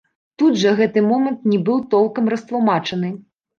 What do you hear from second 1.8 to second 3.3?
толкам растлумачаны.